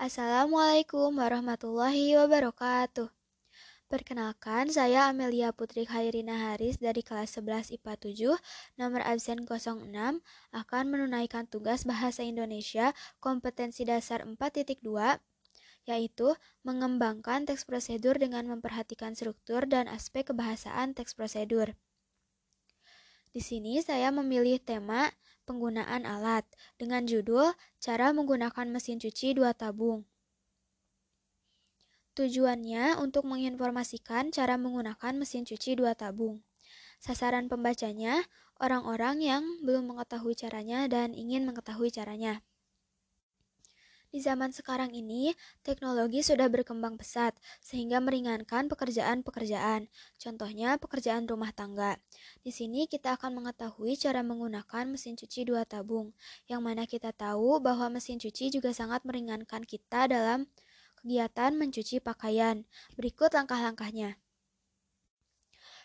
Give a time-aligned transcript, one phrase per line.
[0.00, 3.12] Assalamualaikum warahmatullahi wabarakatuh.
[3.92, 9.92] Perkenalkan, saya Amelia Putri Khairina Haris dari kelas 11 IPA 7, nomor absen 06,
[10.56, 14.80] akan menunaikan tugas Bahasa Indonesia kompetensi dasar 4.2,
[15.84, 16.32] yaitu
[16.64, 21.76] mengembangkan teks prosedur dengan memperhatikan struktur dan aspek kebahasaan teks prosedur.
[23.36, 25.12] Di sini saya memilih tema
[25.50, 26.46] penggunaan alat
[26.78, 27.50] dengan judul
[27.82, 30.06] Cara menggunakan mesin cuci dua tabung.
[32.14, 36.46] Tujuannya untuk menginformasikan cara menggunakan mesin cuci dua tabung.
[37.02, 38.22] Sasaran pembacanya
[38.62, 42.44] orang-orang yang belum mengetahui caranya dan ingin mengetahui caranya.
[44.10, 47.30] Di zaman sekarang ini, teknologi sudah berkembang pesat
[47.62, 49.86] sehingga meringankan pekerjaan-pekerjaan.
[50.18, 51.94] Contohnya, pekerjaan rumah tangga.
[52.42, 56.10] Di sini kita akan mengetahui cara menggunakan mesin cuci dua tabung,
[56.50, 60.50] yang mana kita tahu bahwa mesin cuci juga sangat meringankan kita dalam
[60.98, 62.66] kegiatan mencuci pakaian.
[62.98, 64.18] Berikut langkah-langkahnya.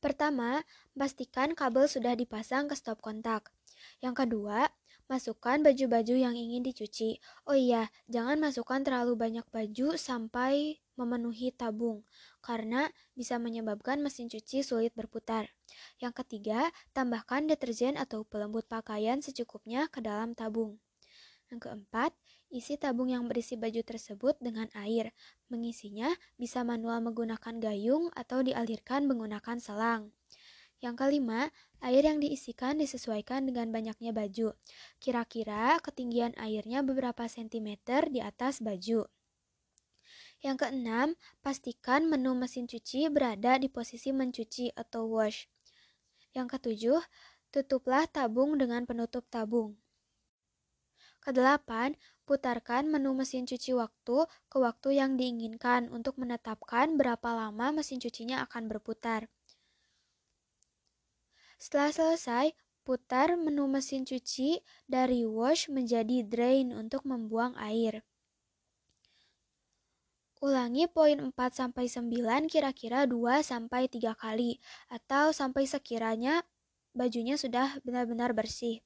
[0.00, 0.64] Pertama,
[0.96, 3.52] pastikan kabel sudah dipasang ke stop kontak.
[4.00, 4.72] Yang kedua,
[5.06, 7.22] Masukkan baju-baju yang ingin dicuci.
[7.46, 12.02] Oh iya, jangan masukkan terlalu banyak baju sampai memenuhi tabung,
[12.42, 15.54] karena bisa menyebabkan mesin cuci sulit berputar.
[16.02, 20.82] Yang ketiga, tambahkan deterjen atau pelembut pakaian secukupnya ke dalam tabung.
[21.46, 22.10] Yang keempat,
[22.50, 25.14] isi tabung yang berisi baju tersebut dengan air.
[25.46, 30.10] Mengisinya bisa manual menggunakan gayung atau dialirkan menggunakan selang.
[30.84, 31.48] Yang kelima,
[31.80, 34.52] air yang diisikan disesuaikan dengan banyaknya baju.
[35.00, 39.08] Kira-kira ketinggian airnya beberapa sentimeter di atas baju.
[40.44, 41.08] Yang keenam,
[41.40, 45.48] pastikan menu mesin cuci berada di posisi mencuci atau wash.
[46.36, 47.00] Yang ketujuh,
[47.48, 49.80] tutuplah tabung dengan penutup tabung.
[51.24, 51.96] Kedelapan,
[52.28, 58.44] putarkan menu mesin cuci waktu ke waktu yang diinginkan untuk menetapkan berapa lama mesin cucinya
[58.44, 59.26] akan berputar.
[61.66, 62.46] Setelah selesai,
[62.86, 68.06] putar menu mesin cuci dari wash menjadi drain untuk membuang air.
[70.38, 76.46] Ulangi poin 4 sampai 9 kira-kira 2 sampai 3 kali atau sampai sekiranya
[76.94, 78.78] bajunya sudah benar-benar bersih.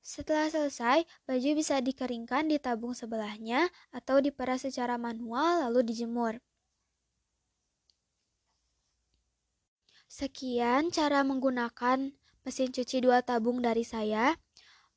[0.00, 6.40] Setelah selesai, baju bisa dikeringkan di tabung sebelahnya atau diperas secara manual lalu dijemur.
[10.10, 12.10] Sekian cara menggunakan
[12.42, 14.34] mesin cuci dua tabung dari saya.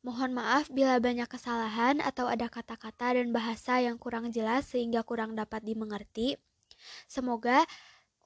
[0.02, 5.38] Mohon maaf bila banyak kesalahan atau ada kata-kata dan bahasa yang kurang jelas sehingga kurang
[5.38, 6.42] dapat dimengerti.
[7.06, 7.62] Semoga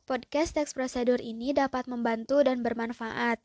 [0.08, 3.44] podcast teks prosedur ini dapat membantu dan bermanfaat.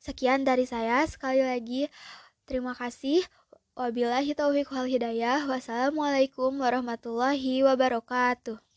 [0.00, 1.04] Sekian dari saya.
[1.04, 1.92] Sekali lagi,
[2.48, 3.28] terima kasih.
[3.76, 5.44] Wabillahi taufiq wal hidayah.
[5.44, 8.71] Wassalamualaikum warahmatullahi wabarakatuh.